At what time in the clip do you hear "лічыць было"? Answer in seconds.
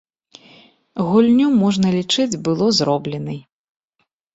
1.99-2.65